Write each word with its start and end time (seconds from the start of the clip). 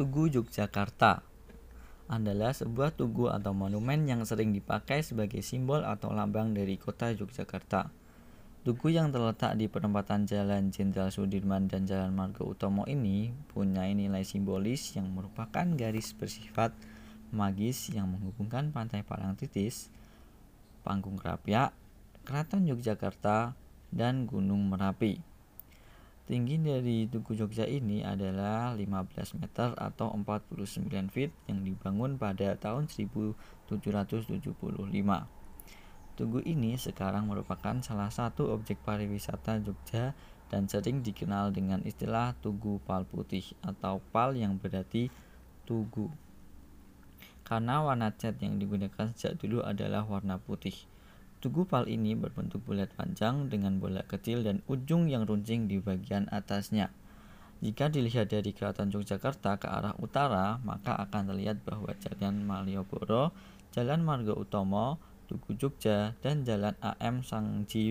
Tugu 0.00 0.32
Yogyakarta 0.32 1.20
adalah 2.08 2.56
sebuah 2.56 2.96
tugu 2.96 3.28
atau 3.28 3.52
monumen 3.52 4.08
yang 4.08 4.24
sering 4.24 4.48
dipakai 4.48 5.04
sebagai 5.04 5.44
simbol 5.44 5.84
atau 5.84 6.16
lambang 6.16 6.56
dari 6.56 6.80
kota 6.80 7.12
Yogyakarta. 7.12 7.92
Tugu 8.64 8.96
yang 8.96 9.12
terletak 9.12 9.60
di 9.60 9.68
perempatan 9.68 10.24
Jalan 10.24 10.72
Jenderal 10.72 11.12
Sudirman 11.12 11.68
dan 11.68 11.84
Jalan 11.84 12.16
Margo 12.16 12.48
Utomo 12.48 12.88
ini 12.88 13.28
punya 13.52 13.84
nilai 13.92 14.24
simbolis 14.24 14.96
yang 14.96 15.12
merupakan 15.12 15.68
garis 15.76 16.16
bersifat 16.16 16.72
magis 17.28 17.92
yang 17.92 18.08
menghubungkan 18.08 18.72
Pantai 18.72 19.04
Parangtritis, 19.04 19.92
Panggung 20.80 21.20
Krapyak, 21.20 21.76
Keraton 22.24 22.64
Yogyakarta, 22.64 23.52
dan 23.92 24.24
Gunung 24.24 24.64
Merapi. 24.64 25.20
Tinggi 26.30 26.62
dari 26.62 27.10
Tugu 27.10 27.34
Jogja 27.34 27.66
ini 27.66 28.06
adalah 28.06 28.70
15 28.78 29.42
meter 29.42 29.74
atau 29.74 30.14
49 30.14 31.10
feet 31.10 31.34
yang 31.50 31.66
dibangun 31.66 32.22
pada 32.22 32.54
tahun 32.54 32.86
1775. 32.86 33.66
Tugu 36.14 36.38
ini 36.46 36.78
sekarang 36.78 37.26
merupakan 37.26 37.74
salah 37.82 38.14
satu 38.14 38.54
objek 38.54 38.78
pariwisata 38.86 39.58
Jogja 39.58 40.14
dan 40.46 40.70
sering 40.70 41.02
dikenal 41.02 41.50
dengan 41.50 41.82
istilah 41.82 42.38
Tugu 42.38 42.78
Pal 42.86 43.02
Putih 43.10 43.50
atau 43.66 43.98
pal 44.14 44.38
yang 44.38 44.54
berarti 44.54 45.10
tugu. 45.66 46.14
Karena 47.42 47.82
warna 47.82 48.14
cat 48.14 48.38
yang 48.38 48.54
digunakan 48.62 49.10
sejak 49.10 49.34
dulu 49.42 49.66
adalah 49.66 50.06
warna 50.06 50.38
putih. 50.38 50.78
Tugu 51.40 51.64
pal 51.64 51.88
ini 51.88 52.12
berbentuk 52.12 52.60
bulat 52.68 52.92
panjang 52.92 53.48
dengan 53.48 53.80
bola 53.80 54.04
kecil 54.04 54.44
dan 54.44 54.60
ujung 54.68 55.08
yang 55.08 55.24
runcing 55.24 55.72
di 55.72 55.80
bagian 55.80 56.28
atasnya. 56.28 56.92
Jika 57.64 57.88
dilihat 57.88 58.28
dari 58.28 58.52
Keraton 58.52 58.92
Yogyakarta 58.92 59.56
ke 59.56 59.64
arah 59.64 59.96
utara, 60.04 60.60
maka 60.60 61.00
akan 61.00 61.32
terlihat 61.32 61.64
bahwa 61.64 61.96
Jalan 61.96 62.44
Malioboro, 62.44 63.32
Jalan 63.72 64.04
Margo 64.04 64.36
Utomo, 64.36 65.00
Tugu 65.32 65.56
Jogja, 65.56 66.12
dan 66.20 66.44
Jalan 66.44 66.76
AM 66.84 67.24
Sangji 67.24 67.88